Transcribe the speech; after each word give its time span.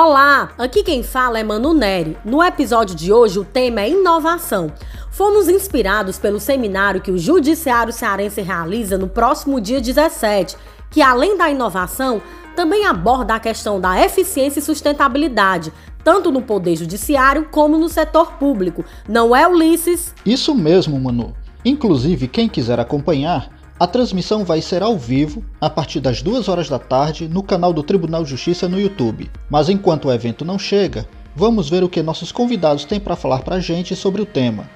Olá, 0.00 0.52
aqui 0.56 0.84
quem 0.84 1.02
fala 1.02 1.40
é 1.40 1.42
Manu 1.42 1.74
Neri. 1.74 2.16
No 2.24 2.40
episódio 2.40 2.94
de 2.94 3.12
hoje 3.12 3.36
o 3.36 3.44
tema 3.44 3.80
é 3.80 3.90
inovação. 3.90 4.72
Fomos 5.10 5.48
inspirados 5.48 6.20
pelo 6.20 6.38
seminário 6.38 7.00
que 7.00 7.10
o 7.10 7.18
Judiciário 7.18 7.92
Cearense 7.92 8.40
realiza 8.40 8.96
no 8.96 9.08
próximo 9.08 9.60
dia 9.60 9.80
17, 9.80 10.56
que 10.88 11.02
além 11.02 11.36
da 11.36 11.50
inovação, 11.50 12.22
também 12.54 12.86
aborda 12.86 13.34
a 13.34 13.40
questão 13.40 13.80
da 13.80 14.00
eficiência 14.00 14.60
e 14.60 14.62
sustentabilidade, 14.62 15.72
tanto 16.04 16.30
no 16.30 16.42
Poder 16.42 16.76
Judiciário 16.76 17.48
como 17.50 17.76
no 17.76 17.88
setor 17.88 18.34
público. 18.34 18.84
Não 19.08 19.34
é, 19.34 19.48
Ulisses? 19.48 20.14
Isso 20.24 20.54
mesmo, 20.54 21.00
Manu. 21.00 21.34
Inclusive, 21.64 22.28
quem 22.28 22.48
quiser 22.48 22.78
acompanhar, 22.78 23.50
a 23.78 23.86
transmissão 23.86 24.44
vai 24.44 24.60
ser 24.60 24.82
ao 24.82 24.98
vivo, 24.98 25.44
a 25.60 25.70
partir 25.70 26.00
das 26.00 26.20
2 26.20 26.48
horas 26.48 26.68
da 26.68 26.80
tarde, 26.80 27.28
no 27.28 27.42
canal 27.42 27.72
do 27.72 27.82
Tribunal 27.82 28.24
de 28.24 28.30
Justiça 28.30 28.68
no 28.68 28.80
YouTube. 28.80 29.30
Mas 29.48 29.68
enquanto 29.68 30.06
o 30.08 30.12
evento 30.12 30.44
não 30.44 30.58
chega, 30.58 31.08
vamos 31.36 31.70
ver 31.70 31.84
o 31.84 31.88
que 31.88 32.02
nossos 32.02 32.32
convidados 32.32 32.84
têm 32.84 32.98
para 32.98 33.14
falar 33.14 33.42
para 33.42 33.56
a 33.56 33.60
gente 33.60 33.94
sobre 33.94 34.20
o 34.20 34.26
tema. 34.26 34.68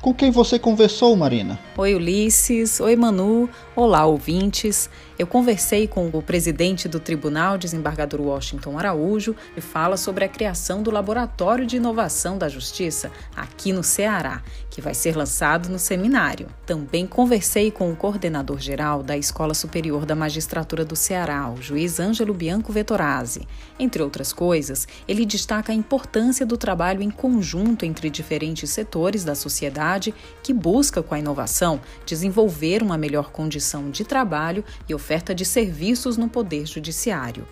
Com 0.00 0.14
quem 0.14 0.30
você 0.30 0.58
conversou, 0.58 1.14
Marina? 1.16 1.58
Oi, 1.76 1.94
Ulisses. 1.94 2.80
Oi, 2.80 2.96
Manu. 2.96 3.48
Olá, 3.76 4.06
ouvintes. 4.06 4.88
Eu 5.18 5.26
conversei 5.26 5.86
com 5.86 6.08
o 6.08 6.22
presidente 6.22 6.88
do 6.88 6.98
tribunal, 6.98 7.58
desembargador 7.58 8.22
Washington 8.22 8.78
Araújo, 8.78 9.36
e 9.54 9.60
fala 9.60 9.98
sobre 9.98 10.24
a 10.24 10.28
criação 10.28 10.82
do 10.82 10.90
Laboratório 10.90 11.66
de 11.66 11.76
Inovação 11.76 12.38
da 12.38 12.48
Justiça 12.48 13.12
aqui 13.36 13.74
no 13.74 13.82
Ceará, 13.82 14.42
que 14.70 14.80
vai 14.80 14.94
ser 14.94 15.14
lançado 15.14 15.68
no 15.68 15.78
seminário. 15.78 16.48
Também 16.64 17.06
conversei 17.06 17.70
com 17.70 17.92
o 17.92 17.96
coordenador 17.96 18.58
geral 18.58 19.02
da 19.02 19.14
Escola 19.14 19.52
Superior 19.52 20.06
da 20.06 20.14
Magistratura 20.14 20.82
do 20.82 20.96
Ceará, 20.96 21.50
o 21.50 21.60
juiz 21.60 22.00
Ângelo 22.00 22.32
Bianco 22.32 22.72
Vettorazzi. 22.72 23.46
Entre 23.78 24.02
outras 24.02 24.32
coisas, 24.32 24.88
ele 25.06 25.26
destaca 25.26 25.70
a 25.70 25.74
importância 25.74 26.46
do 26.46 26.56
trabalho 26.56 27.02
em 27.02 27.10
conjunto 27.10 27.84
entre 27.84 28.08
diferentes 28.08 28.70
setores 28.70 29.22
da 29.22 29.34
sociedade 29.34 30.14
que 30.42 30.54
busca, 30.54 31.02
com 31.02 31.14
a 31.14 31.18
inovação, 31.18 31.78
desenvolver 32.06 32.82
uma 32.82 32.96
melhor 32.96 33.30
condição 33.30 33.65
de 33.90 34.04
trabalho 34.04 34.64
e 34.88 34.94
oferta 34.94 35.34
de 35.34 35.44
serviços 35.44 36.16
no 36.16 36.28
Poder 36.28 36.66
Judiciário. 36.66 37.46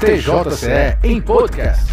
TJCE 0.00 0.98
em 1.04 1.20
podcast. 1.20 1.86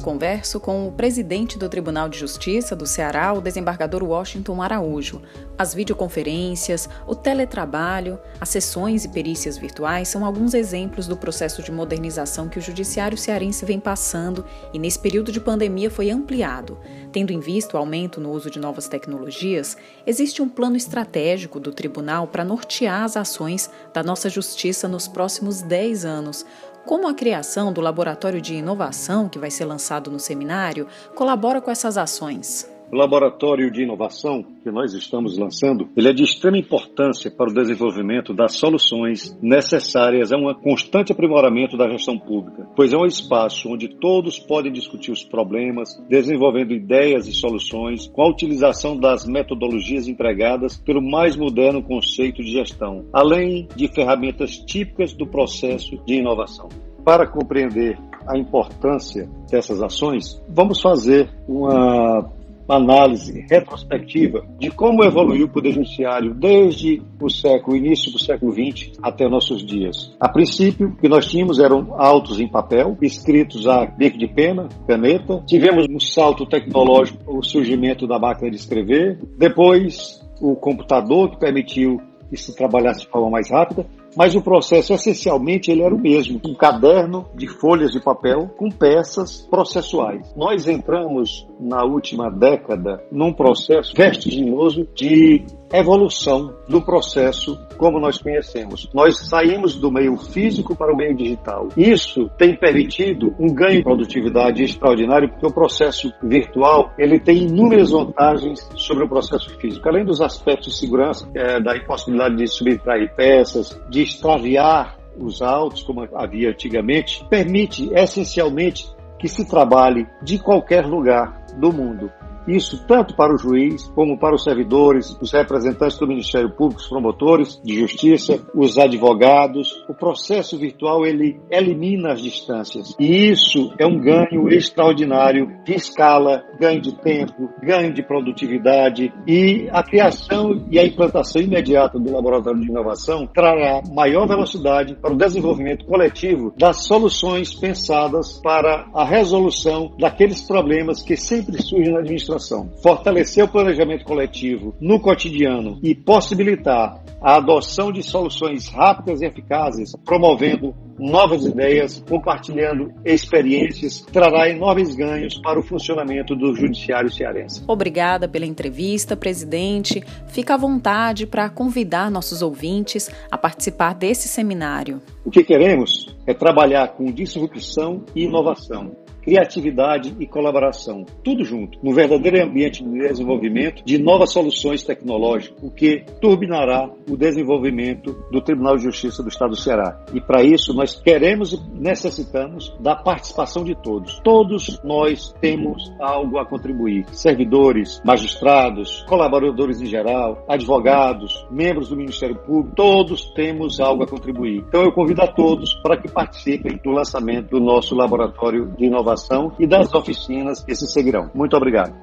Converso 0.00 0.60
com 0.60 0.88
o 0.88 0.92
presidente 0.92 1.58
do 1.58 1.68
Tribunal 1.68 2.08
de 2.08 2.18
Justiça 2.18 2.74
do 2.74 2.86
Ceará, 2.86 3.32
o 3.32 3.40
desembargador 3.40 4.02
Washington 4.02 4.62
Araújo. 4.62 5.20
As 5.56 5.74
videoconferências, 5.74 6.88
o 7.06 7.14
teletrabalho, 7.14 8.18
as 8.40 8.48
sessões 8.48 9.04
e 9.04 9.08
perícias 9.08 9.56
virtuais 9.56 10.08
são 10.08 10.24
alguns 10.24 10.54
exemplos 10.54 11.06
do 11.06 11.16
processo 11.16 11.62
de 11.62 11.70
modernização 11.72 12.48
que 12.48 12.58
o 12.58 12.62
judiciário 12.62 13.16
cearense 13.16 13.64
vem 13.64 13.78
passando 13.78 14.44
e 14.72 14.78
nesse 14.78 14.98
período 14.98 15.30
de 15.30 15.40
pandemia 15.40 15.90
foi 15.90 16.10
ampliado. 16.10 16.78
Tendo 17.12 17.32
em 17.32 17.40
vista 17.40 17.76
o 17.76 17.80
aumento 17.80 18.20
no 18.20 18.32
uso 18.32 18.50
de 18.50 18.58
novas 18.58 18.88
tecnologias, 18.88 19.76
existe 20.06 20.42
um 20.42 20.48
plano 20.48 20.76
estratégico 20.76 21.60
do 21.60 21.72
tribunal 21.72 22.26
para 22.26 22.44
nortear 22.44 23.04
as 23.04 23.16
ações 23.16 23.70
da 23.92 24.02
nossa 24.02 24.28
justiça 24.28 24.88
nos 24.88 25.06
próximos 25.06 25.62
10 25.62 26.04
anos, 26.04 26.44
como 26.84 27.08
a 27.08 27.14
criação 27.14 27.72
do 27.72 27.80
Laboratório 27.80 28.40
de 28.40 28.54
Inovação, 28.54 29.28
que 29.28 29.38
vai 29.38 29.50
ser 29.50 29.64
lançado 29.64 30.10
no 30.10 30.20
seminário, 30.20 30.86
colabora 31.14 31.60
com 31.60 31.70
essas 31.70 31.96
ações? 31.96 32.73
Laboratório 32.94 33.70
de 33.70 33.82
inovação 33.82 34.44
que 34.62 34.70
nós 34.70 34.94
estamos 34.94 35.36
lançando, 35.36 35.88
ele 35.96 36.08
é 36.08 36.12
de 36.12 36.22
extrema 36.22 36.56
importância 36.56 37.30
para 37.30 37.50
o 37.50 37.54
desenvolvimento 37.54 38.32
das 38.32 38.54
soluções 38.54 39.36
necessárias 39.42 40.32
a 40.32 40.36
um 40.36 40.54
constante 40.54 41.12
aprimoramento 41.12 41.76
da 41.76 41.90
gestão 41.90 42.18
pública, 42.18 42.68
pois 42.76 42.92
é 42.92 42.96
um 42.96 43.04
espaço 43.04 43.68
onde 43.68 43.88
todos 43.88 44.38
podem 44.38 44.72
discutir 44.72 45.10
os 45.10 45.24
problemas, 45.24 46.00
desenvolvendo 46.08 46.72
ideias 46.72 47.26
e 47.26 47.32
soluções 47.32 48.06
com 48.06 48.22
a 48.22 48.28
utilização 48.28 48.96
das 48.96 49.26
metodologias 49.26 50.06
empregadas 50.06 50.76
pelo 50.76 51.02
mais 51.02 51.36
moderno 51.36 51.82
conceito 51.82 52.42
de 52.42 52.52
gestão, 52.52 53.04
além 53.12 53.68
de 53.74 53.88
ferramentas 53.88 54.56
típicas 54.56 55.12
do 55.12 55.26
processo 55.26 55.98
de 56.06 56.14
inovação. 56.14 56.68
Para 57.04 57.26
compreender 57.26 57.98
a 58.26 58.38
importância 58.38 59.28
dessas 59.50 59.82
ações, 59.82 60.42
vamos 60.48 60.80
fazer 60.80 61.28
uma 61.46 62.32
análise 62.68 63.44
retrospectiva 63.48 64.44
de 64.58 64.70
como 64.70 65.04
evoluiu 65.04 65.46
o 65.46 65.48
Poder 65.48 65.72
Judiciário 65.72 66.34
desde 66.34 67.02
o 67.20 67.28
século, 67.28 67.76
início 67.76 68.10
do 68.12 68.18
século 68.18 68.52
XX 68.52 68.92
até 69.02 69.28
nossos 69.28 69.64
dias. 69.64 70.14
A 70.18 70.28
princípio, 70.28 70.88
o 70.88 70.96
que 70.96 71.08
nós 71.08 71.26
tínhamos 71.26 71.58
eram 71.58 71.94
autos 72.00 72.40
em 72.40 72.48
papel, 72.48 72.96
escritos 73.02 73.66
a 73.66 73.84
bico 73.86 74.18
de 74.18 74.28
pena, 74.28 74.68
caneta. 74.86 75.42
Tivemos 75.46 75.86
um 75.88 76.00
salto 76.00 76.46
tecnológico, 76.46 77.38
o 77.38 77.42
surgimento 77.42 78.06
da 78.06 78.18
máquina 78.18 78.50
de 78.50 78.56
escrever. 78.56 79.18
Depois, 79.36 80.22
o 80.40 80.54
computador 80.56 81.30
que 81.30 81.38
permitiu 81.38 82.00
que 82.30 82.36
se 82.36 82.54
trabalhasse 82.56 83.00
de 83.00 83.08
forma 83.08 83.30
mais 83.30 83.50
rápida 83.50 83.86
mas 84.16 84.34
o 84.34 84.42
processo 84.42 84.92
essencialmente 84.92 85.70
ele 85.70 85.82
era 85.82 85.94
o 85.94 86.00
mesmo, 86.00 86.40
um 86.44 86.54
caderno 86.54 87.26
de 87.34 87.48
folhas 87.48 87.92
de 87.92 88.02
papel 88.02 88.48
com 88.56 88.68
peças 88.68 89.42
processuais. 89.42 90.32
Nós 90.36 90.68
entramos 90.68 91.46
na 91.58 91.84
última 91.84 92.30
década 92.30 93.02
num 93.10 93.32
processo 93.32 93.94
vertiginoso 93.94 94.86
de 94.94 95.44
evolução 95.78 96.54
do 96.68 96.80
processo 96.80 97.58
como 97.76 97.98
nós 97.98 98.18
conhecemos. 98.18 98.88
Nós 98.94 99.28
saímos 99.28 99.74
do 99.76 99.90
meio 99.90 100.16
físico 100.16 100.76
para 100.76 100.92
o 100.92 100.96
meio 100.96 101.16
digital. 101.16 101.68
Isso 101.76 102.30
tem 102.38 102.56
permitido 102.56 103.34
um 103.38 103.52
ganho 103.52 103.78
de 103.78 103.82
produtividade 103.82 104.62
extraordinário, 104.62 105.28
porque 105.28 105.46
o 105.46 105.52
processo 105.52 106.12
virtual 106.22 106.92
ele 106.98 107.18
tem 107.18 107.44
inúmeras 107.44 107.90
vantagens 107.90 108.68
sobre 108.76 109.04
o 109.04 109.08
processo 109.08 109.50
físico, 109.58 109.88
além 109.88 110.04
dos 110.04 110.20
aspectos 110.20 110.74
de 110.74 110.78
segurança, 110.78 111.28
é, 111.34 111.60
da 111.60 111.76
impossibilidade 111.76 112.36
de 112.36 112.46
subtrair 112.46 113.14
peças, 113.14 113.80
de 113.90 114.02
extraviar 114.02 114.96
os 115.16 115.42
autos, 115.42 115.82
como 115.82 116.06
havia 116.14 116.50
antigamente, 116.50 117.24
permite 117.28 117.88
essencialmente 117.94 118.86
que 119.18 119.28
se 119.28 119.48
trabalhe 119.48 120.06
de 120.22 120.38
qualquer 120.38 120.84
lugar 120.84 121.44
do 121.58 121.72
mundo. 121.72 122.10
Isso 122.46 122.86
tanto 122.86 123.16
para 123.16 123.34
o 123.34 123.38
juiz, 123.38 123.88
como 123.94 124.18
para 124.18 124.34
os 124.34 124.44
servidores, 124.44 125.16
os 125.20 125.32
representantes 125.32 125.98
do 125.98 126.06
Ministério 126.06 126.50
Público, 126.50 126.80
os 126.80 126.88
promotores 126.88 127.60
de 127.64 127.78
justiça, 127.80 128.38
os 128.54 128.78
advogados. 128.78 129.82
O 129.88 129.94
processo 129.94 130.58
virtual 130.58 131.06
ele 131.06 131.40
elimina 131.50 132.12
as 132.12 132.20
distâncias. 132.20 132.94
E 133.00 133.30
isso 133.30 133.72
é 133.78 133.86
um 133.86 133.98
ganho 133.98 134.48
extraordinário 134.50 135.48
de 135.64 135.74
escala, 135.74 136.42
ganho 136.60 136.80
de 136.80 136.94
tempo, 137.00 137.48
ganho 137.62 137.92
de 137.92 138.02
produtividade 138.02 139.12
e 139.26 139.68
a 139.70 139.82
criação 139.82 140.64
e 140.70 140.78
a 140.78 140.84
implantação 140.84 141.40
imediata 141.40 141.98
do 141.98 142.12
laboratório 142.12 142.60
de 142.60 142.68
inovação 142.68 143.26
trará 143.26 143.82
maior 143.90 144.26
velocidade 144.26 144.94
para 144.96 145.12
o 145.12 145.16
desenvolvimento 145.16 145.86
coletivo 145.86 146.52
das 146.58 146.84
soluções 146.84 147.54
pensadas 147.54 148.38
para 148.42 148.86
a 148.94 149.04
resolução 149.04 149.92
daqueles 149.98 150.42
problemas 150.42 151.02
que 151.02 151.16
sempre 151.16 151.62
surgem 151.62 151.92
na 151.92 152.00
administração 152.00 152.33
administração, 152.34 152.70
fortalecer 152.82 153.44
o 153.44 153.48
planejamento 153.48 154.04
coletivo 154.04 154.74
no 154.80 155.00
cotidiano 155.00 155.78
e 155.82 155.94
possibilitar 155.94 157.02
a 157.20 157.36
adoção 157.36 157.90
de 157.90 158.02
soluções 158.02 158.68
rápidas 158.68 159.22
e 159.22 159.26
eficazes, 159.26 159.92
promovendo 160.04 160.74
novas 160.98 161.44
ideias, 161.44 162.04
compartilhando 162.08 162.92
experiências, 163.04 164.00
trará 164.00 164.48
enormes 164.48 164.94
ganhos 164.94 165.40
para 165.40 165.58
o 165.58 165.62
funcionamento 165.62 166.36
do 166.36 166.54
judiciário 166.54 167.10
cearense. 167.10 167.64
Obrigada 167.66 168.28
pela 168.28 168.46
entrevista, 168.46 169.16
presidente. 169.16 170.02
Fica 170.28 170.54
à 170.54 170.56
vontade 170.56 171.26
para 171.26 171.48
convidar 171.48 172.10
nossos 172.10 172.42
ouvintes 172.42 173.10
a 173.30 173.38
participar 173.38 173.94
desse 173.94 174.28
seminário. 174.28 175.00
O 175.24 175.30
que 175.30 175.42
queremos 175.42 176.14
é 176.26 176.34
trabalhar 176.34 176.88
com 176.88 177.06
disrupção 177.06 178.04
e 178.14 178.24
inovação 178.24 179.03
criatividade 179.24 180.14
e 180.20 180.26
colaboração. 180.26 181.04
Tudo 181.24 181.44
junto, 181.44 181.78
num 181.82 181.92
verdadeiro 181.92 182.44
ambiente 182.44 182.84
de 182.84 182.90
desenvolvimento 182.98 183.82
de 183.84 183.98
novas 183.98 184.30
soluções 184.30 184.82
tecnológicas, 184.82 185.56
o 185.62 185.70
que 185.70 186.04
turbinará 186.20 186.90
o 187.08 187.16
desenvolvimento 187.16 188.12
do 188.30 188.40
Tribunal 188.40 188.76
de 188.76 188.84
Justiça 188.84 189.22
do 189.22 189.28
Estado 189.30 189.50
do 189.50 189.56
Ceará. 189.56 189.98
E 190.12 190.20
para 190.20 190.42
isso 190.42 190.74
nós 190.74 191.00
queremos 191.00 191.52
e 191.52 191.60
necessitamos 191.72 192.74
da 192.80 192.94
participação 192.94 193.64
de 193.64 193.74
todos. 193.74 194.20
Todos 194.20 194.80
nós 194.84 195.32
temos 195.40 195.90
algo 195.98 196.38
a 196.38 196.44
contribuir. 196.44 197.06
Servidores, 197.12 198.02
magistrados, 198.04 199.02
colaboradores 199.08 199.80
em 199.80 199.86
geral, 199.86 200.44
advogados, 200.48 201.46
membros 201.50 201.88
do 201.88 201.96
Ministério 201.96 202.36
Público, 202.36 202.74
todos 202.76 203.32
temos 203.34 203.80
algo 203.80 204.02
a 204.02 204.06
contribuir. 204.06 204.64
Então 204.68 204.82
eu 204.82 204.92
convido 204.92 205.22
a 205.22 205.26
todos 205.26 205.74
para 205.82 205.96
que 205.96 206.10
participem 206.10 206.78
do 206.82 206.90
lançamento 206.90 207.50
do 207.50 207.60
nosso 207.60 207.94
laboratório 207.94 208.66
de 208.76 208.84
inovação 208.84 209.13
e 209.58 209.66
das 209.66 209.92
oficinas 209.94 210.62
que 210.64 210.74
se 210.74 210.86
seguirão. 210.86 211.30
Muito 211.34 211.56
obrigado. 211.56 211.94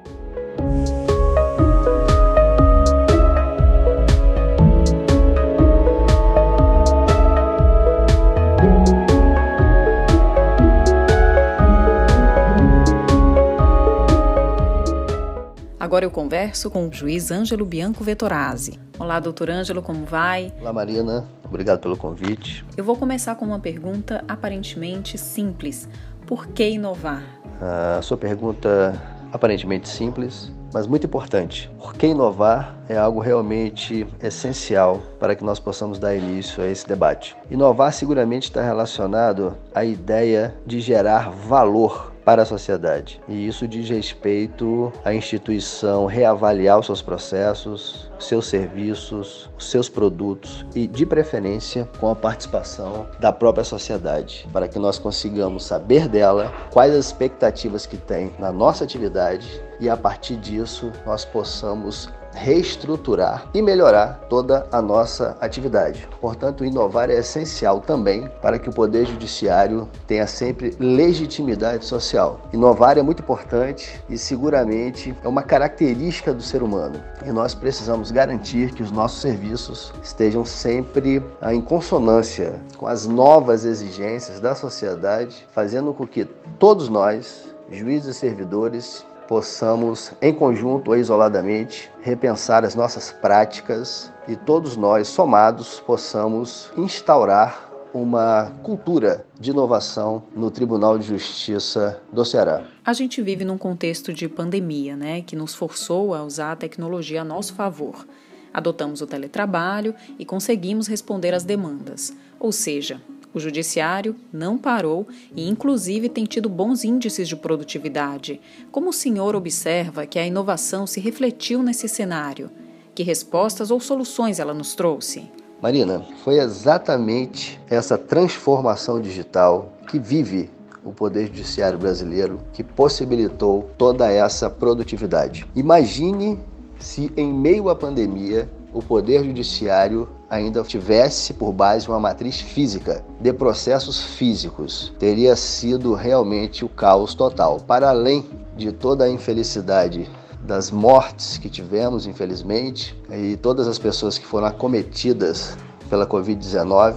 Agora 15.92 16.06
eu 16.06 16.10
converso 16.10 16.70
com 16.70 16.88
o 16.88 16.92
juiz 16.92 17.30
Ângelo 17.30 17.66
Bianco 17.66 18.02
Vettorazzi. 18.02 18.80
Olá, 18.98 19.20
doutor 19.20 19.50
Ângelo, 19.50 19.82
como 19.82 20.06
vai? 20.06 20.50
Olá, 20.58 20.72
Marina. 20.72 21.28
Obrigado 21.44 21.80
pelo 21.80 21.98
convite. 21.98 22.64
Eu 22.74 22.82
vou 22.82 22.96
começar 22.96 23.34
com 23.34 23.44
uma 23.44 23.58
pergunta 23.58 24.24
aparentemente 24.26 25.18
simples. 25.18 25.86
Por 26.32 26.46
que 26.46 26.66
inovar? 26.66 27.22
A 27.60 28.00
sua 28.00 28.16
pergunta 28.16 28.98
aparentemente 29.30 29.86
simples, 29.86 30.50
mas 30.72 30.86
muito 30.86 31.04
importante. 31.04 31.70
Por 31.78 31.92
que 31.92 32.06
inovar 32.06 32.74
é 32.88 32.96
algo 32.96 33.20
realmente 33.20 34.06
essencial 34.18 35.02
para 35.20 35.34
que 35.34 35.44
nós 35.44 35.60
possamos 35.60 35.98
dar 35.98 36.16
início 36.16 36.62
a 36.62 36.66
esse 36.66 36.88
debate. 36.88 37.36
Inovar 37.50 37.92
seguramente 37.92 38.44
está 38.44 38.62
relacionado 38.62 39.54
à 39.74 39.84
ideia 39.84 40.54
de 40.64 40.80
gerar 40.80 41.28
valor 41.28 42.11
para 42.24 42.42
a 42.42 42.46
sociedade. 42.46 43.20
E 43.28 43.46
isso 43.46 43.66
diz 43.66 43.88
respeito 43.88 44.92
à 45.04 45.14
instituição 45.14 46.06
reavaliar 46.06 46.78
os 46.78 46.86
seus 46.86 47.02
processos, 47.02 48.10
seus 48.18 48.46
serviços, 48.46 49.50
os 49.58 49.70
seus 49.70 49.88
produtos 49.88 50.64
e, 50.74 50.86
de 50.86 51.04
preferência, 51.04 51.88
com 51.98 52.08
a 52.08 52.14
participação 52.14 53.06
da 53.18 53.32
própria 53.32 53.64
sociedade, 53.64 54.48
para 54.52 54.68
que 54.68 54.78
nós 54.78 54.98
consigamos 54.98 55.64
saber 55.64 56.08
dela 56.08 56.52
quais 56.70 56.94
as 56.94 57.06
expectativas 57.06 57.86
que 57.86 57.96
tem 57.96 58.32
na 58.38 58.52
nossa 58.52 58.84
atividade 58.84 59.60
e, 59.80 59.88
a 59.88 59.96
partir 59.96 60.36
disso, 60.36 60.92
nós 61.04 61.24
possamos 61.24 62.08
reestruturar 62.32 63.46
e 63.54 63.62
melhorar 63.62 64.26
toda 64.28 64.66
a 64.72 64.80
nossa 64.80 65.36
atividade. 65.40 66.08
Portanto, 66.20 66.64
inovar 66.64 67.10
é 67.10 67.18
essencial 67.18 67.80
também 67.80 68.28
para 68.40 68.58
que 68.58 68.68
o 68.68 68.72
Poder 68.72 69.06
Judiciário 69.06 69.88
tenha 70.06 70.26
sempre 70.26 70.74
legitimidade 70.78 71.84
social. 71.84 72.40
Inovar 72.52 72.98
é 72.98 73.02
muito 73.02 73.22
importante 73.22 74.00
e 74.08 74.16
seguramente 74.16 75.14
é 75.22 75.28
uma 75.28 75.42
característica 75.42 76.32
do 76.32 76.42
ser 76.42 76.62
humano. 76.62 77.02
E 77.24 77.30
nós 77.30 77.54
precisamos 77.54 78.10
garantir 78.10 78.72
que 78.72 78.82
os 78.82 78.90
nossos 78.90 79.20
serviços 79.20 79.92
estejam 80.02 80.44
sempre 80.44 81.22
em 81.50 81.60
consonância 81.60 82.60
com 82.76 82.86
as 82.86 83.06
novas 83.06 83.64
exigências 83.64 84.40
da 84.40 84.54
sociedade, 84.54 85.46
fazendo 85.52 85.92
com 85.92 86.06
que 86.06 86.24
todos 86.58 86.88
nós, 86.88 87.54
juízes 87.70 88.16
e 88.16 88.18
servidores, 88.18 89.04
possamos, 89.32 90.12
em 90.20 90.30
conjunto 90.30 90.90
ou 90.90 90.96
isoladamente, 90.96 91.90
repensar 92.02 92.66
as 92.66 92.74
nossas 92.74 93.10
práticas 93.10 94.12
e 94.28 94.36
todos 94.36 94.76
nós, 94.76 95.08
somados, 95.08 95.80
possamos 95.80 96.70
instaurar 96.76 97.70
uma 97.94 98.52
cultura 98.62 99.24
de 99.40 99.50
inovação 99.50 100.24
no 100.36 100.50
Tribunal 100.50 100.98
de 100.98 101.06
Justiça 101.08 101.98
do 102.12 102.26
Ceará. 102.26 102.64
A 102.84 102.92
gente 102.92 103.22
vive 103.22 103.42
num 103.42 103.56
contexto 103.56 104.12
de 104.12 104.28
pandemia, 104.28 104.96
né, 104.96 105.22
que 105.22 105.34
nos 105.34 105.54
forçou 105.54 106.14
a 106.14 106.22
usar 106.22 106.52
a 106.52 106.56
tecnologia 106.56 107.22
a 107.22 107.24
nosso 107.24 107.54
favor. 107.54 108.06
Adotamos 108.52 109.00
o 109.00 109.06
teletrabalho 109.06 109.94
e 110.18 110.26
conseguimos 110.26 110.86
responder 110.86 111.32
às 111.32 111.42
demandas. 111.42 112.14
Ou 112.38 112.52
seja, 112.52 113.00
o 113.34 113.40
judiciário 113.40 114.14
não 114.32 114.58
parou 114.58 115.06
e, 115.34 115.48
inclusive, 115.48 116.08
tem 116.08 116.24
tido 116.24 116.48
bons 116.48 116.84
índices 116.84 117.28
de 117.28 117.36
produtividade. 117.36 118.40
Como 118.70 118.90
o 118.90 118.92
senhor 118.92 119.34
observa 119.34 120.06
que 120.06 120.18
a 120.18 120.26
inovação 120.26 120.86
se 120.86 121.00
refletiu 121.00 121.62
nesse 121.62 121.88
cenário? 121.88 122.50
Que 122.94 123.02
respostas 123.02 123.70
ou 123.70 123.80
soluções 123.80 124.38
ela 124.38 124.52
nos 124.52 124.74
trouxe? 124.74 125.30
Marina, 125.62 126.04
foi 126.24 126.38
exatamente 126.38 127.60
essa 127.70 127.96
transformação 127.96 129.00
digital 129.00 129.72
que 129.88 129.98
vive 129.98 130.50
o 130.84 130.92
Poder 130.92 131.26
Judiciário 131.26 131.78
brasileiro 131.78 132.40
que 132.52 132.64
possibilitou 132.64 133.70
toda 133.78 134.10
essa 134.10 134.50
produtividade. 134.50 135.46
Imagine 135.54 136.38
se, 136.78 137.12
em 137.16 137.32
meio 137.32 137.68
à 137.68 137.76
pandemia, 137.76 138.50
o 138.72 138.82
Poder 138.82 139.24
Judiciário 139.24 140.08
ainda 140.32 140.62
tivesse 140.62 141.34
por 141.34 141.52
base 141.52 141.86
uma 141.86 142.00
matriz 142.00 142.40
física 142.40 143.04
de 143.20 143.34
processos 143.34 144.02
físicos. 144.02 144.90
Teria 144.98 145.36
sido 145.36 145.92
realmente 145.92 146.64
o 146.64 146.70
caos 146.70 147.14
total. 147.14 147.60
Para 147.60 147.90
além 147.90 148.24
de 148.56 148.72
toda 148.72 149.04
a 149.04 149.10
infelicidade 149.10 150.08
das 150.40 150.70
mortes 150.70 151.36
que 151.36 151.50
tivemos, 151.50 152.06
infelizmente, 152.06 152.98
e 153.10 153.36
todas 153.36 153.68
as 153.68 153.78
pessoas 153.78 154.16
que 154.16 154.24
foram 154.24 154.46
acometidas 154.46 155.54
pela 155.90 156.06
Covid-19, 156.06 156.96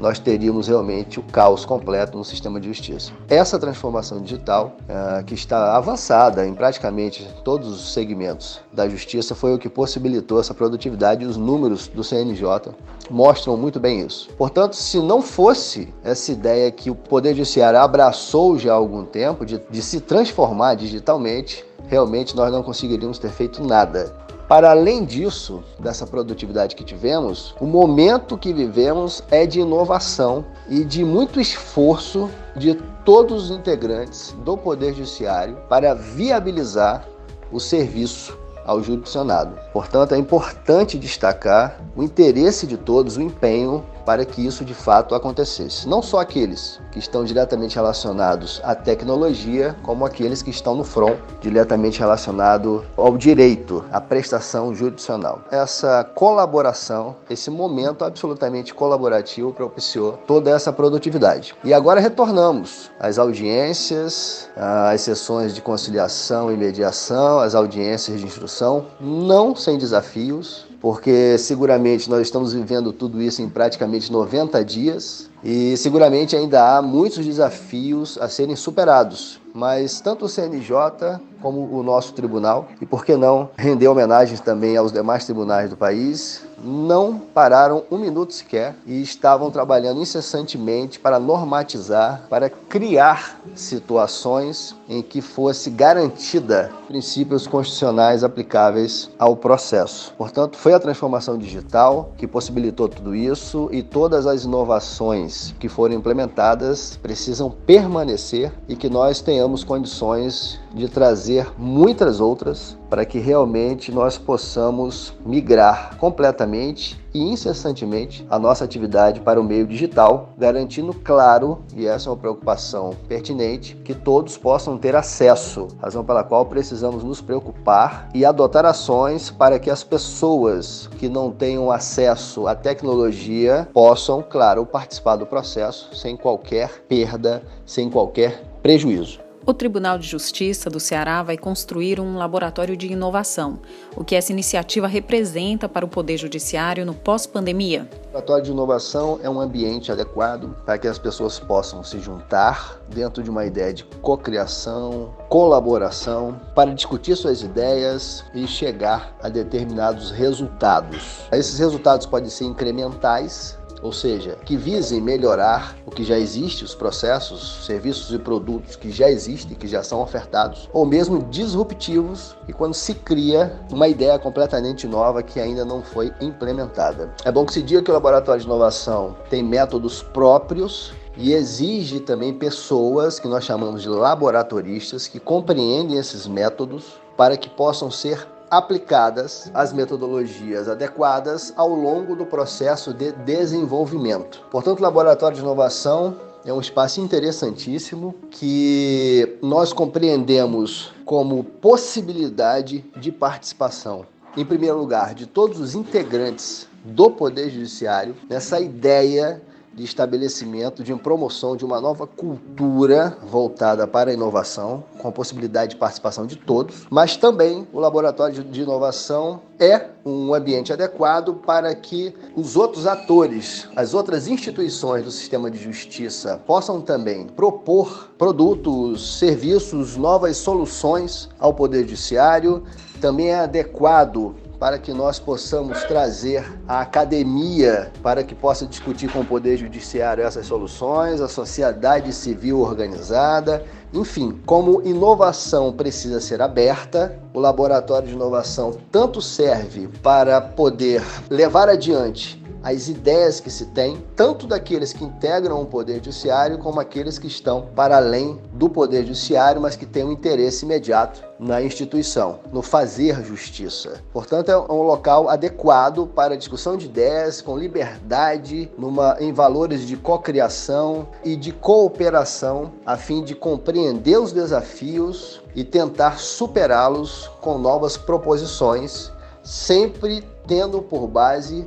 nós 0.00 0.18
teríamos 0.18 0.66
realmente 0.66 1.20
o 1.20 1.22
caos 1.22 1.64
completo 1.64 2.16
no 2.16 2.24
sistema 2.24 2.58
de 2.58 2.68
justiça. 2.68 3.12
Essa 3.28 3.58
transformação 3.58 4.20
digital, 4.20 4.76
uh, 4.88 5.22
que 5.24 5.34
está 5.34 5.76
avançada 5.76 6.46
em 6.46 6.54
praticamente 6.54 7.28
todos 7.44 7.68
os 7.68 7.92
segmentos 7.92 8.60
da 8.72 8.88
justiça, 8.88 9.34
foi 9.34 9.54
o 9.54 9.58
que 9.58 9.68
possibilitou 9.68 10.40
essa 10.40 10.54
produtividade 10.54 11.22
e 11.22 11.26
os 11.26 11.36
números 11.36 11.86
do 11.86 12.02
CNJ 12.02 12.72
mostram 13.10 13.56
muito 13.56 13.78
bem 13.78 14.00
isso. 14.00 14.30
Portanto, 14.38 14.74
se 14.74 14.98
não 14.98 15.20
fosse 15.20 15.92
essa 16.02 16.32
ideia 16.32 16.70
que 16.70 16.90
o 16.90 16.94
Poder 16.94 17.34
Judiciário 17.34 17.78
abraçou 17.78 18.58
já 18.58 18.72
há 18.72 18.76
algum 18.76 19.04
tempo 19.04 19.44
de, 19.44 19.60
de 19.70 19.82
se 19.82 20.00
transformar 20.00 20.74
digitalmente, 20.74 21.64
realmente 21.88 22.34
nós 22.36 22.50
não 22.50 22.62
conseguiríamos 22.62 23.18
ter 23.18 23.30
feito 23.30 23.62
nada. 23.62 24.14
Para 24.50 24.72
além 24.72 25.04
disso, 25.04 25.62
dessa 25.78 26.04
produtividade 26.04 26.74
que 26.74 26.82
tivemos, 26.82 27.54
o 27.60 27.66
momento 27.66 28.36
que 28.36 28.52
vivemos 28.52 29.22
é 29.30 29.46
de 29.46 29.60
inovação 29.60 30.44
e 30.68 30.82
de 30.82 31.04
muito 31.04 31.40
esforço 31.40 32.28
de 32.56 32.74
todos 33.04 33.44
os 33.44 33.56
integrantes 33.56 34.34
do 34.44 34.56
Poder 34.56 34.92
Judiciário 34.92 35.56
para 35.68 35.94
viabilizar 35.94 37.06
o 37.52 37.60
serviço 37.60 38.36
ao 38.66 38.82
jurisdicionado. 38.82 39.56
Portanto, 39.72 40.16
é 40.16 40.18
importante 40.18 40.98
destacar 40.98 41.80
o 41.94 42.02
interesse 42.02 42.66
de 42.66 42.76
todos, 42.76 43.16
o 43.16 43.22
empenho 43.22 43.84
para 44.10 44.24
que 44.24 44.44
isso 44.44 44.64
de 44.64 44.74
fato 44.74 45.14
acontecesse. 45.14 45.88
Não 45.88 46.02
só 46.02 46.18
aqueles 46.18 46.80
que 46.90 46.98
estão 46.98 47.24
diretamente 47.24 47.76
relacionados 47.76 48.60
à 48.64 48.74
tecnologia, 48.74 49.76
como 49.84 50.04
aqueles 50.04 50.42
que 50.42 50.50
estão 50.50 50.74
no 50.74 50.82
front, 50.82 51.16
diretamente 51.40 52.00
relacionado 52.00 52.84
ao 52.96 53.16
direito, 53.16 53.84
à 53.92 54.00
prestação 54.00 54.74
jurisdicional. 54.74 55.42
Essa 55.48 56.02
colaboração, 56.02 57.14
esse 57.30 57.52
momento 57.52 58.04
absolutamente 58.04 58.74
colaborativo 58.74 59.52
propiciou 59.52 60.18
toda 60.26 60.50
essa 60.50 60.72
produtividade. 60.72 61.54
E 61.62 61.72
agora 61.72 62.00
retornamos 62.00 62.90
às 62.98 63.16
audiências, 63.16 64.50
às 64.56 65.02
sessões 65.02 65.54
de 65.54 65.62
conciliação 65.62 66.50
e 66.50 66.56
mediação, 66.56 67.38
às 67.38 67.54
audiências 67.54 68.18
de 68.18 68.26
instrução, 68.26 68.86
não 69.00 69.54
sem 69.54 69.78
desafios, 69.78 70.68
porque 70.80 71.36
seguramente 71.36 72.08
nós 72.08 72.22
estamos 72.22 72.52
vivendo 72.54 72.92
tudo 72.92 73.20
isso 73.20 73.42
em 73.42 73.48
praticamente 73.48 74.10
90 74.10 74.64
dias 74.64 75.28
e 75.44 75.76
seguramente 75.76 76.34
ainda 76.34 76.76
há 76.76 76.82
muitos 76.82 77.24
desafios 77.24 78.16
a 78.18 78.28
serem 78.28 78.56
superados. 78.56 79.38
Mas 79.54 80.00
tanto 80.00 80.24
o 80.24 80.28
CNJ 80.28 81.20
como 81.40 81.68
o 81.72 81.82
nosso 81.82 82.12
tribunal 82.12 82.68
e, 82.80 82.86
por 82.86 83.04
que 83.04 83.16
não, 83.16 83.50
render 83.56 83.88
homenagens 83.88 84.40
também 84.40 84.76
aos 84.76 84.92
demais 84.92 85.24
tribunais 85.24 85.70
do 85.70 85.76
país 85.76 86.42
não 86.62 87.18
pararam 87.18 87.84
um 87.90 87.98
minuto 87.98 88.34
sequer 88.34 88.74
e 88.86 89.00
estavam 89.00 89.50
trabalhando 89.50 90.00
incessantemente 90.00 90.98
para 90.98 91.18
normatizar, 91.18 92.26
para 92.28 92.50
criar 92.50 93.40
situações 93.54 94.74
em 94.88 95.02
que 95.02 95.20
fosse 95.20 95.70
garantida 95.70 96.70
princípios 96.86 97.46
constitucionais 97.46 98.24
aplicáveis 98.24 99.10
ao 99.18 99.36
processo. 99.36 100.12
Portanto, 100.18 100.58
foi 100.58 100.74
a 100.74 100.80
transformação 100.80 101.38
digital 101.38 102.12
que 102.16 102.26
possibilitou 102.26 102.88
tudo 102.88 103.14
isso 103.14 103.68
e 103.72 103.82
todas 103.82 104.26
as 104.26 104.44
inovações 104.44 105.54
que 105.58 105.68
foram 105.68 105.94
implementadas 105.94 106.98
precisam 107.00 107.50
permanecer 107.50 108.52
e 108.68 108.76
que 108.76 108.88
nós 108.88 109.20
tenhamos 109.20 109.64
condições 109.64 110.58
de 110.74 110.88
trazer 110.88 111.29
muitas 111.56 112.20
outras 112.20 112.76
para 112.88 113.04
que 113.04 113.18
realmente 113.18 113.92
nós 113.92 114.18
possamos 114.18 115.14
migrar 115.24 115.96
completamente 115.96 117.00
e 117.14 117.20
incessantemente 117.20 118.26
a 118.28 118.38
nossa 118.38 118.64
atividade 118.64 119.20
para 119.20 119.40
o 119.40 119.44
meio 119.44 119.66
digital, 119.66 120.30
garantindo, 120.36 120.92
claro, 120.92 121.62
e 121.74 121.86
essa 121.86 122.08
é 122.08 122.12
uma 122.12 122.18
preocupação 122.18 122.94
pertinente, 123.08 123.76
que 123.76 123.94
todos 123.94 124.36
possam 124.36 124.76
ter 124.76 124.96
acesso, 124.96 125.68
razão 125.80 126.04
pela 126.04 126.24
qual 126.24 126.46
precisamos 126.46 127.04
nos 127.04 127.20
preocupar 127.20 128.08
e 128.14 128.24
adotar 128.24 128.64
ações 128.64 129.30
para 129.30 129.58
que 129.58 129.70
as 129.70 129.84
pessoas 129.84 130.88
que 130.98 131.08
não 131.08 131.30
tenham 131.30 131.70
acesso 131.70 132.46
à 132.46 132.54
tecnologia 132.54 133.68
possam, 133.72 134.24
claro, 134.28 134.66
participar 134.66 135.16
do 135.16 135.26
processo 135.26 135.94
sem 135.94 136.16
qualquer 136.16 136.84
perda, 136.88 137.42
sem 137.64 137.88
qualquer 137.88 138.42
prejuízo. 138.62 139.29
O 139.46 139.54
Tribunal 139.54 139.98
de 139.98 140.06
Justiça 140.06 140.68
do 140.68 140.78
Ceará 140.78 141.22
vai 141.22 141.38
construir 141.38 141.98
um 141.98 142.18
laboratório 142.18 142.76
de 142.76 142.92
inovação. 142.92 143.58
O 143.96 144.04
que 144.04 144.14
essa 144.14 144.32
iniciativa 144.32 144.86
representa 144.86 145.66
para 145.66 145.84
o 145.84 145.88
Poder 145.88 146.18
Judiciário 146.18 146.84
no 146.84 146.94
pós-pandemia? 146.94 147.88
O 147.90 148.06
laboratório 148.06 148.44
de 148.44 148.50
inovação 148.50 149.18
é 149.22 149.30
um 149.30 149.40
ambiente 149.40 149.90
adequado 149.90 150.54
para 150.66 150.76
que 150.76 150.86
as 150.86 150.98
pessoas 150.98 151.38
possam 151.38 151.82
se 151.82 151.98
juntar 152.00 152.78
dentro 152.88 153.22
de 153.22 153.30
uma 153.30 153.46
ideia 153.46 153.72
de 153.72 153.82
cocriação, 154.02 155.14
colaboração, 155.30 156.38
para 156.54 156.74
discutir 156.74 157.16
suas 157.16 157.42
ideias 157.42 158.22
e 158.34 158.46
chegar 158.46 159.16
a 159.22 159.30
determinados 159.30 160.10
resultados. 160.10 161.20
Esses 161.32 161.58
resultados 161.58 162.04
podem 162.04 162.28
ser 162.28 162.44
incrementais, 162.44 163.58
ou 163.82 163.92
seja, 163.92 164.36
que 164.44 164.56
visem 164.56 165.00
melhorar 165.00 165.76
o 165.86 165.90
que 165.90 166.04
já 166.04 166.18
existe, 166.18 166.64
os 166.64 166.74
processos, 166.74 167.64
serviços 167.64 168.12
e 168.12 168.18
produtos 168.18 168.76
que 168.76 168.90
já 168.90 169.10
existem, 169.10 169.56
que 169.56 169.66
já 169.66 169.82
são 169.82 170.00
ofertados, 170.00 170.68
ou 170.72 170.84
mesmo 170.84 171.22
disruptivos, 171.24 172.36
e 172.48 172.52
quando 172.52 172.74
se 172.74 172.94
cria 172.94 173.58
uma 173.70 173.88
ideia 173.88 174.18
completamente 174.18 174.86
nova 174.86 175.22
que 175.22 175.40
ainda 175.40 175.64
não 175.64 175.82
foi 175.82 176.12
implementada. 176.20 177.14
É 177.24 177.32
bom 177.32 177.44
que 177.44 177.52
se 177.52 177.62
diga 177.62 177.82
que 177.82 177.90
o 177.90 177.94
laboratório 177.94 178.40
de 178.40 178.46
inovação 178.46 179.16
tem 179.28 179.42
métodos 179.42 180.02
próprios 180.02 180.92
e 181.16 181.32
exige 181.32 182.00
também 182.00 182.32
pessoas 182.32 183.18
que 183.18 183.28
nós 183.28 183.44
chamamos 183.44 183.82
de 183.82 183.88
laboratoristas 183.88 185.06
que 185.06 185.18
compreendem 185.18 185.98
esses 185.98 186.26
métodos 186.26 187.00
para 187.16 187.36
que 187.36 187.48
possam 187.48 187.90
ser 187.90 188.26
aplicadas 188.50 189.50
as 189.54 189.72
metodologias 189.72 190.68
adequadas 190.68 191.52
ao 191.56 191.68
longo 191.68 192.16
do 192.16 192.26
processo 192.26 192.92
de 192.92 193.12
desenvolvimento. 193.12 194.42
Portanto, 194.50 194.80
o 194.80 194.82
Laboratório 194.82 195.36
de 195.36 195.42
Inovação 195.42 196.16
é 196.44 196.52
um 196.52 196.60
espaço 196.60 197.00
interessantíssimo 197.00 198.14
que 198.30 199.38
nós 199.42 199.72
compreendemos 199.72 200.92
como 201.04 201.44
possibilidade 201.44 202.84
de 202.96 203.12
participação, 203.12 204.06
em 204.36 204.44
primeiro 204.44 204.78
lugar, 204.78 205.14
de 205.14 205.26
todos 205.26 205.60
os 205.60 205.74
integrantes 205.74 206.66
do 206.84 207.10
Poder 207.10 207.50
Judiciário 207.50 208.16
nessa 208.28 208.58
ideia 208.58 209.42
de 209.80 209.86
estabelecimento, 209.86 210.84
de 210.84 210.94
promoção 210.94 211.56
de 211.56 211.64
uma 211.64 211.80
nova 211.80 212.06
cultura 212.06 213.16
voltada 213.26 213.86
para 213.86 214.10
a 214.10 214.14
inovação, 214.14 214.84
com 214.98 215.08
a 215.08 215.12
possibilidade 215.12 215.70
de 215.70 215.76
participação 215.76 216.26
de 216.26 216.36
todos, 216.36 216.86
mas 216.90 217.16
também 217.16 217.66
o 217.72 217.80
laboratório 217.80 218.44
de 218.44 218.62
inovação 218.62 219.40
é 219.58 219.86
um 220.04 220.34
ambiente 220.34 220.72
adequado 220.72 221.34
para 221.34 221.74
que 221.74 222.14
os 222.36 222.56
outros 222.56 222.86
atores, 222.86 223.68
as 223.74 223.94
outras 223.94 224.28
instituições 224.28 225.04
do 225.04 225.10
sistema 225.10 225.50
de 225.50 225.58
justiça 225.58 226.40
possam 226.46 226.80
também 226.80 227.26
propor 227.26 228.10
produtos, 228.18 229.18
serviços, 229.18 229.96
novas 229.96 230.36
soluções 230.36 231.28
ao 231.38 231.54
Poder 231.54 231.80
Judiciário. 231.80 232.62
Também 233.00 233.28
é 233.28 233.40
adequado 233.40 234.34
para 234.60 234.78
que 234.78 234.92
nós 234.92 235.18
possamos 235.18 235.82
trazer 235.84 236.46
a 236.68 236.82
academia 236.82 237.90
para 238.02 238.22
que 238.22 238.34
possa 238.34 238.66
discutir 238.66 239.10
com 239.10 239.20
o 239.20 239.24
Poder 239.24 239.56
Judiciário 239.56 240.22
essas 240.22 240.46
soluções, 240.46 241.22
a 241.22 241.28
sociedade 241.28 242.12
civil 242.12 242.60
organizada. 242.60 243.64
Enfim, 243.92 244.38
como 244.44 244.82
inovação 244.82 245.72
precisa 245.72 246.20
ser 246.20 246.42
aberta, 246.42 247.18
o 247.32 247.40
laboratório 247.40 248.08
de 248.08 248.14
inovação 248.14 248.76
tanto 248.92 249.22
serve 249.22 249.88
para 250.02 250.40
poder 250.42 251.02
levar 251.30 251.70
adiante 251.70 252.39
as 252.62 252.88
ideias 252.88 253.40
que 253.40 253.50
se 253.50 253.66
tem, 253.66 254.02
tanto 254.14 254.46
daqueles 254.46 254.92
que 254.92 255.04
integram 255.04 255.62
o 255.62 255.66
Poder 255.66 255.94
Judiciário, 255.94 256.58
como 256.58 256.80
aqueles 256.80 257.18
que 257.18 257.26
estão 257.26 257.68
para 257.74 257.96
além 257.96 258.40
do 258.52 258.68
Poder 258.68 259.04
Judiciário, 259.06 259.60
mas 259.60 259.76
que 259.76 259.86
têm 259.86 260.04
um 260.04 260.12
interesse 260.12 260.64
imediato 260.64 261.22
na 261.38 261.62
instituição, 261.62 262.40
no 262.52 262.60
fazer 262.60 263.24
justiça. 263.24 264.02
Portanto, 264.12 264.50
é 264.50 264.58
um 264.58 264.82
local 264.82 265.28
adequado 265.28 266.06
para 266.06 266.36
discussão 266.36 266.76
de 266.76 266.84
ideias, 266.86 267.40
com 267.40 267.56
liberdade, 267.56 268.70
numa, 268.76 269.16
em 269.18 269.32
valores 269.32 269.86
de 269.86 269.96
cocriação 269.96 271.08
e 271.24 271.36
de 271.36 271.52
cooperação, 271.52 272.72
a 272.84 272.96
fim 272.96 273.24
de 273.24 273.34
compreender 273.34 274.18
os 274.18 274.32
desafios 274.32 275.40
e 275.54 275.64
tentar 275.64 276.18
superá-los 276.18 277.30
com 277.40 277.56
novas 277.56 277.96
proposições, 277.96 279.10
sempre 279.42 280.22
tendo 280.46 280.82
por 280.82 281.06
base 281.06 281.66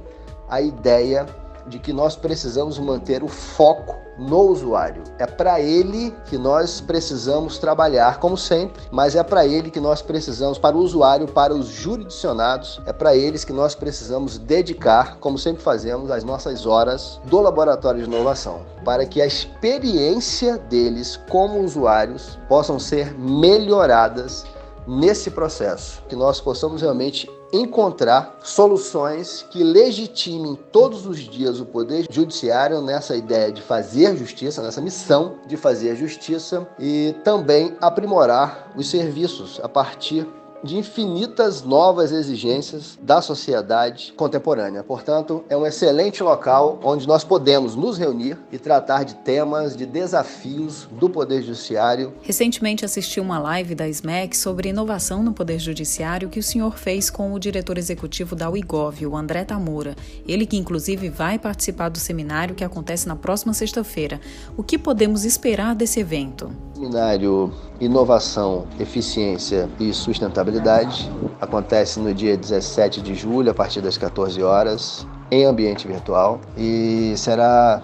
a 0.53 0.62
ideia 0.62 1.25
de 1.65 1.79
que 1.79 1.91
nós 1.91 2.15
precisamos 2.15 2.77
manter 2.77 3.24
o 3.24 3.27
foco 3.27 3.98
no 4.19 4.41
usuário. 4.41 5.03
É 5.17 5.25
para 5.25 5.60
ele 5.60 6.13
que 6.25 6.38
nós 6.38 6.79
precisamos 6.79 7.57
trabalhar, 7.57 8.19
como 8.19 8.38
sempre, 8.38 8.83
mas 8.91 9.15
é 9.15 9.24
para 9.24 9.48
ele 9.48 9.72
que 9.72 9.79
nós 9.79 10.01
precisamos, 10.01 10.60
para 10.60 10.75
o 10.75 10.79
usuário, 10.79 11.27
para 11.27 11.55
os 11.55 11.65
jurisdicionados, 11.65 12.79
é 12.86 12.93
para 12.93 13.15
eles 13.15 13.43
que 13.43 13.53
nós 13.53 13.74
precisamos 13.74 14.38
dedicar, 14.38 15.17
como 15.17 15.39
sempre 15.39 15.63
fazemos, 15.63 16.12
as 16.12 16.24
nossas 16.24 16.67
horas 16.67 17.19
do 17.25 17.39
laboratório 17.39 18.03
de 18.03 18.07
inovação, 18.07 18.62
para 18.86 19.07
que 19.07 19.19
a 19.19 19.25
experiência 19.25 20.60
deles 20.60 21.19
como 21.29 21.62
usuários 21.62 22.38
possam 22.48 22.77
ser 22.77 23.17
melhoradas 23.17 24.45
nesse 24.86 25.31
processo, 25.31 26.03
que 26.07 26.15
nós 26.15 26.39
possamos 26.39 26.81
realmente 26.81 27.27
encontrar 27.53 28.36
soluções 28.43 29.45
que 29.51 29.63
legitimem 29.63 30.57
todos 30.72 31.05
os 31.05 31.19
dias 31.19 31.60
o 31.60 31.65
poder 31.65 32.07
judiciário 32.10 32.81
nessa 32.81 33.15
ideia 33.15 33.51
de 33.51 33.62
fazer 33.62 34.17
justiça, 34.17 34.63
nessa 34.63 34.81
missão 34.81 35.36
de 35.45 35.55
fazer 35.55 35.95
justiça 35.95 36.67
e 36.79 37.15
também 37.24 37.77
aprimorar 37.79 38.72
os 38.75 38.89
serviços 38.89 39.60
a 39.63 39.69
partir 39.69 40.27
de 40.63 40.77
infinitas 40.77 41.62
novas 41.63 42.12
exigências 42.12 42.98
da 43.01 43.22
sociedade 43.22 44.13
contemporânea. 44.15 44.84
Portanto, 44.84 45.43
é 45.50 45.58
um 45.58 45.65
excelente 45.65 46.24
local 46.24 46.79
onde 46.84 47.08
nós 47.08 47.24
podemos 47.24 47.75
nos 47.75 47.98
reunir 47.98 48.38
e 48.51 48.58
tratar 48.58 49.03
de 49.03 49.15
temas, 49.15 49.75
de 49.75 49.86
desafios 49.86 50.88
do 50.91 51.10
Poder 51.10 51.41
Judiciário. 51.41 52.13
Recentemente 52.22 52.86
assisti 52.86 53.20
uma 53.20 53.39
live 53.39 53.75
da 53.75 53.88
SMEC 53.88 54.36
sobre 54.38 54.70
inovação 54.70 55.22
no 55.22 55.34
Poder 55.34 55.60
Judiciário 55.60 56.29
que 56.29 56.39
o 56.39 56.43
senhor 56.43 56.77
fez 56.77 57.10
com 57.10 57.34
o 57.34 57.39
diretor 57.39 57.77
executivo 57.77 58.36
da 58.36 58.50
UIGOV, 58.50 59.05
o 59.05 59.17
André 59.17 59.43
Tamura. 59.43 59.96
Ele 60.27 60.46
que 60.46 60.58
inclusive 60.58 61.10
vai 61.10 61.38
participar 61.38 61.89
do 61.89 62.00
seminário 62.00 62.55
que 62.55 62.63
acontece 62.63 63.08
na 63.08 63.15
próxima 63.15 63.53
sexta-feira. 63.53 64.22
O 64.55 64.63
que 64.63 64.77
podemos 64.77 65.25
esperar 65.25 65.75
desse 65.75 66.00
evento? 66.00 66.51
Seminário 66.84 67.50
Inovação, 67.80 68.66
Eficiência 68.78 69.70
e 69.80 69.94
Sustentabilidade 69.94 71.10
acontece 71.40 71.98
no 71.98 72.13
dia 72.13 72.36
17 72.36 73.02
de 73.02 73.16
julho, 73.16 73.52
a 73.52 73.54
partir 73.54 73.80
das 73.80 73.98
14 73.98 74.44
horas, 74.44 75.08
em 75.32 75.46
ambiente 75.46 75.88
virtual 75.88 76.42
e 76.58 77.13
será 77.16 77.82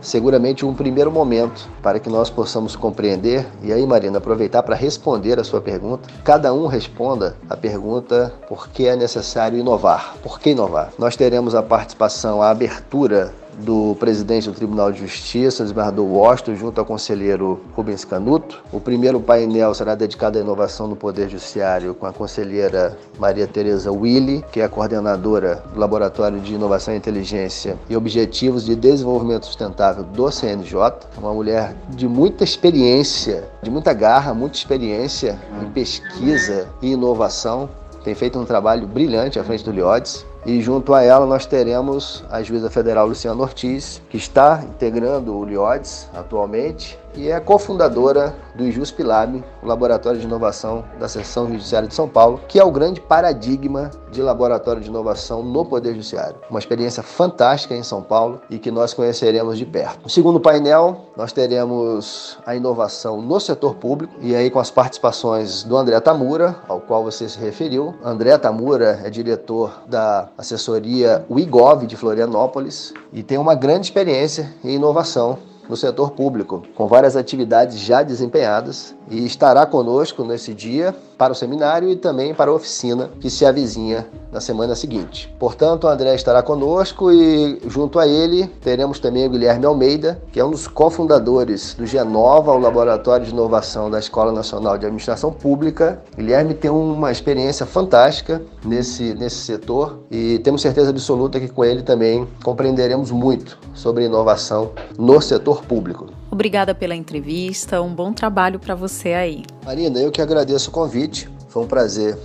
seguramente 0.00 0.64
um 0.64 0.72
primeiro 0.72 1.12
momento 1.12 1.68
para 1.82 2.00
que 2.00 2.08
nós 2.08 2.30
possamos 2.30 2.74
compreender 2.74 3.46
e 3.62 3.70
aí, 3.70 3.84
Marina, 3.86 4.16
aproveitar 4.16 4.62
para 4.62 4.74
responder 4.74 5.38
a 5.38 5.44
sua 5.44 5.60
pergunta. 5.60 6.08
Cada 6.24 6.54
um 6.54 6.66
responda 6.66 7.36
a 7.50 7.56
pergunta 7.56 8.32
por 8.48 8.68
que 8.70 8.86
é 8.86 8.96
necessário 8.96 9.58
inovar. 9.58 10.14
Por 10.22 10.40
que 10.40 10.50
inovar? 10.50 10.90
Nós 10.98 11.16
teremos 11.16 11.54
a 11.54 11.62
participação, 11.62 12.40
a 12.40 12.48
abertura 12.48 13.34
do 13.58 13.96
presidente 13.98 14.48
do 14.48 14.54
Tribunal 14.54 14.92
de 14.92 15.00
Justiça, 15.00 15.62
desembargador 15.62 16.06
Washington, 16.06 16.54
junto 16.54 16.78
ao 16.78 16.84
conselheiro 16.86 17.60
Rubens 17.74 18.04
Canuto. 18.04 18.62
O 18.72 18.80
primeiro 18.80 19.20
painel 19.20 19.74
será 19.74 19.94
dedicado 19.94 20.38
à 20.38 20.40
inovação 20.40 20.86
no 20.86 20.96
Poder 20.96 21.28
Judiciário 21.28 21.94
com 21.94 22.06
a 22.06 22.12
conselheira 22.12 22.96
Maria 23.18 23.46
Tereza 23.46 23.90
Willi, 23.90 24.44
que 24.50 24.60
é 24.60 24.64
a 24.64 24.68
coordenadora 24.68 25.62
do 25.72 25.78
Laboratório 25.78 26.40
de 26.40 26.54
Inovação 26.54 26.94
e 26.94 26.96
Inteligência 26.96 27.76
e 27.88 27.96
Objetivos 27.96 28.64
de 28.64 28.74
Desenvolvimento 28.74 29.46
Sustentável 29.46 30.04
do 30.04 30.30
CNJ. 30.30 30.80
Uma 31.18 31.32
mulher 31.32 31.74
de 31.90 32.08
muita 32.08 32.44
experiência, 32.44 33.48
de 33.62 33.70
muita 33.70 33.92
garra, 33.92 34.32
muita 34.34 34.56
experiência 34.56 35.38
em 35.62 35.70
pesquisa 35.70 36.68
e 36.80 36.92
inovação. 36.92 37.68
Tem 38.02 38.14
feito 38.14 38.38
um 38.38 38.44
trabalho 38.44 38.86
brilhante 38.86 39.38
à 39.38 39.44
frente 39.44 39.62
do 39.62 39.70
Liodes 39.70 40.24
e 40.44 40.60
junto 40.60 40.94
a 40.94 41.02
ela 41.02 41.26
nós 41.26 41.46
teremos 41.46 42.24
a 42.30 42.42
juíza 42.42 42.70
federal 42.70 43.06
Luciana 43.06 43.42
Ortiz, 43.42 44.00
que 44.08 44.16
está 44.16 44.62
integrando 44.62 45.36
o 45.36 45.44
LIODES 45.44 46.08
atualmente 46.14 46.99
e 47.14 47.28
é 47.28 47.40
cofundadora 47.40 48.34
do 48.54 48.64
IJUSPILAB, 48.64 49.44
o 49.62 49.66
Laboratório 49.66 50.20
de 50.20 50.26
Inovação 50.26 50.84
da 50.98 51.08
Seção 51.08 51.48
Judiciária 51.48 51.88
de 51.88 51.94
São 51.94 52.08
Paulo, 52.08 52.40
que 52.48 52.58
é 52.58 52.64
o 52.64 52.70
grande 52.70 53.00
paradigma 53.00 53.90
de 54.10 54.20
laboratório 54.20 54.82
de 54.82 54.88
inovação 54.88 55.42
no 55.42 55.64
Poder 55.64 55.92
Judiciário. 55.92 56.36
Uma 56.50 56.58
experiência 56.58 57.02
fantástica 57.02 57.74
em 57.74 57.82
São 57.82 58.02
Paulo 58.02 58.40
e 58.50 58.58
que 58.58 58.70
nós 58.70 58.92
conheceremos 58.92 59.56
de 59.56 59.64
perto. 59.64 60.00
No 60.02 60.10
segundo 60.10 60.40
painel, 60.40 61.06
nós 61.16 61.32
teremos 61.32 62.38
a 62.44 62.54
inovação 62.54 63.22
no 63.22 63.38
setor 63.38 63.76
público 63.76 64.14
e 64.20 64.34
aí 64.34 64.50
com 64.50 64.58
as 64.58 64.70
participações 64.70 65.62
do 65.62 65.76
André 65.76 65.98
Tamura, 66.00 66.56
ao 66.68 66.80
qual 66.80 67.04
você 67.04 67.28
se 67.28 67.38
referiu. 67.38 67.94
André 68.04 68.36
Tamura 68.38 69.00
é 69.04 69.10
diretor 69.10 69.82
da 69.86 70.28
assessoria 70.36 71.24
WIGOV 71.30 71.86
de 71.86 71.96
Florianópolis 71.96 72.92
e 73.12 73.22
tem 73.22 73.38
uma 73.38 73.54
grande 73.54 73.86
experiência 73.86 74.52
em 74.64 74.74
inovação 74.74 75.38
no 75.70 75.76
setor 75.76 76.10
público, 76.10 76.64
com 76.74 76.88
várias 76.88 77.16
atividades 77.16 77.78
já 77.78 78.02
desempenhadas 78.02 78.94
e 79.08 79.24
estará 79.24 79.64
conosco 79.64 80.24
nesse 80.24 80.52
dia 80.52 80.92
para 81.20 81.34
o 81.34 81.36
seminário 81.36 81.90
e 81.90 81.96
também 81.96 82.32
para 82.32 82.50
a 82.50 82.54
oficina 82.54 83.10
que 83.20 83.28
se 83.28 83.44
avizinha 83.44 84.06
na 84.32 84.40
semana 84.40 84.74
seguinte. 84.74 85.30
Portanto, 85.38 85.84
o 85.84 85.88
André 85.88 86.14
estará 86.14 86.42
conosco 86.42 87.12
e 87.12 87.60
junto 87.66 87.98
a 87.98 88.06
ele 88.06 88.46
teremos 88.62 88.98
também 88.98 89.26
o 89.26 89.30
Guilherme 89.30 89.66
Almeida, 89.66 90.22
que 90.32 90.40
é 90.40 90.44
um 90.44 90.50
dos 90.50 90.66
cofundadores 90.66 91.74
do 91.74 91.84
Genova, 91.84 92.52
o 92.52 92.58
laboratório 92.58 93.26
de 93.26 93.32
inovação 93.32 93.90
da 93.90 93.98
Escola 93.98 94.32
Nacional 94.32 94.78
de 94.78 94.86
Administração 94.86 95.30
Pública. 95.30 96.00
Guilherme 96.16 96.54
tem 96.54 96.70
uma 96.70 97.12
experiência 97.12 97.66
fantástica 97.66 98.40
nesse, 98.64 99.12
nesse 99.12 99.44
setor 99.44 99.98
e 100.10 100.38
temos 100.38 100.62
certeza 100.62 100.88
absoluta 100.88 101.38
que 101.38 101.48
com 101.48 101.62
ele 101.62 101.82
também 101.82 102.26
compreenderemos 102.42 103.10
muito 103.10 103.58
sobre 103.74 104.06
inovação 104.06 104.70
no 104.98 105.20
setor 105.20 105.62
público. 105.66 106.06
Obrigada 106.30 106.74
pela 106.74 106.94
entrevista, 106.94 107.82
um 107.82 107.92
bom 107.92 108.12
trabalho 108.12 108.60
para 108.60 108.74
você 108.74 109.14
aí. 109.14 109.42
Marina, 109.64 109.98
eu 109.98 110.12
que 110.12 110.22
agradeço 110.22 110.70
o 110.70 110.72
convite. 110.72 111.28
Foi 111.48 111.64
um 111.64 111.66
prazer 111.66 112.16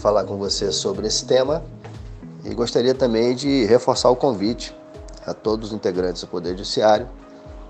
falar 0.00 0.24
com 0.24 0.36
você 0.36 0.72
sobre 0.72 1.06
esse 1.06 1.24
tema 1.24 1.62
e 2.44 2.52
gostaria 2.54 2.92
também 2.92 3.36
de 3.36 3.64
reforçar 3.66 4.10
o 4.10 4.16
convite 4.16 4.74
a 5.24 5.32
todos 5.32 5.68
os 5.68 5.74
integrantes 5.74 6.22
do 6.22 6.26
Poder 6.26 6.50
Judiciário 6.50 7.08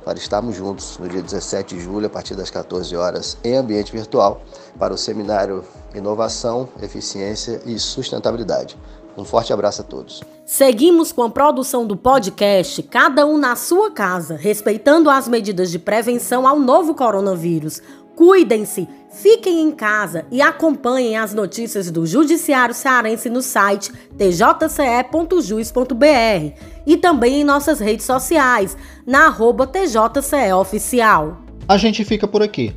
para 0.03 0.19
estarmos 0.19 0.57
juntos 0.57 0.99
no 0.99 1.07
dia 1.09 1.23
17 1.23 1.77
de 1.77 1.81
julho, 1.83 2.07
a 2.07 2.11
partir 2.11 2.35
das 2.35 2.51
14 2.51 2.97
horas, 2.97 3.37
em 3.45 3.55
ambiente 3.55 3.93
virtual, 3.93 4.41
para 4.79 4.93
o 4.93 4.99
seminário 4.99 5.63
Inovação, 5.95 6.69
Eficiência 6.83 7.61
e 7.67 7.79
Sustentabilidade. 7.79 8.77
Um 9.17 9.25
forte 9.25 9.53
abraço 9.53 9.83
a 9.83 9.85
todos. 9.85 10.23
Seguimos 10.45 11.13
com 11.13 11.23
a 11.23 11.31
produção 11.31 11.87
do 11.87 11.97
podcast 11.97 12.83
Cada 12.83 13.27
um 13.27 13.39
na 13.39 13.57
sua 13.57 13.91
casa, 13.91 14.37
respeitando 14.37 15.11
as 15.11 15.29
medidas 15.29 15.71
de 15.71 15.79
prevenção 15.79 16.47
ao 16.47 16.59
novo 16.59 16.95
coronavírus. 16.95 17.83
Cuidem-se, 18.17 18.87
fiquem 19.11 19.63
em 19.63 19.71
casa 19.71 20.27
e 20.31 20.43
acompanhem 20.43 21.17
as 21.17 21.33
notícias 21.33 21.91
do 21.91 22.07
Judiciário 22.07 22.75
Cearense 22.75 23.31
no 23.31 23.41
site 23.41 23.91
tjce.jus.br 24.19 24.53
e 26.87 26.97
também 26.97 27.41
em 27.41 27.45
nossas 27.45 27.81
redes 27.81 28.05
sociais, 28.05 28.77
na 29.07 29.27
arroba 29.27 29.67
TJCE 29.67 30.53
Oficial. 30.53 31.39
A 31.67 31.79
gente 31.79 32.05
fica 32.05 32.29
por 32.29 32.43
aqui. 32.43 32.75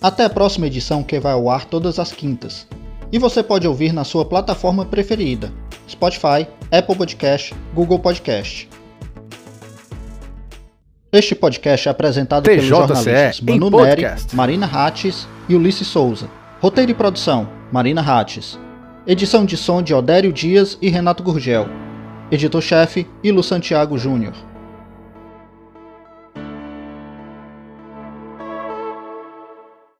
Até 0.00 0.24
a 0.24 0.30
próxima 0.30 0.66
edição 0.66 1.02
que 1.02 1.18
vai 1.18 1.32
ao 1.32 1.50
ar 1.50 1.64
todas 1.64 1.98
as 1.98 2.12
quintas. 2.12 2.66
E 3.10 3.18
você 3.18 3.42
pode 3.42 3.66
ouvir 3.66 3.92
na 3.92 4.04
sua 4.04 4.24
plataforma 4.24 4.84
preferida 4.84 5.52
Spotify, 5.88 6.46
Apple 6.72 6.96
Podcast, 6.96 7.54
Google 7.74 7.98
Podcast. 7.98 8.68
Este 11.12 11.34
podcast 11.34 11.88
é 11.88 11.90
apresentado 11.90 12.42
TJCE 12.42 12.54
pelos 12.56 12.64
jornalistas 12.66 13.40
Manu 13.40 13.70
Neri. 13.70 14.04
Marina 14.32 14.66
Hattes 14.66 15.28
e 15.48 15.54
Ulisses 15.54 15.86
Souza. 15.86 16.28
Roteiro 16.60 16.90
e 16.90 16.94
produção, 16.94 17.48
Marina 17.72 18.02
Hattes. 18.02 18.58
Edição 19.06 19.44
de 19.44 19.56
som 19.56 19.80
de 19.80 19.94
Odério 19.94 20.32
Dias 20.32 20.76
e 20.82 20.88
Renato 20.88 21.22
Gurgel. 21.22 21.68
Editor-chefe, 22.30 23.06
Ilo 23.22 23.42
Santiago 23.42 23.96
Júnior. 23.96 24.34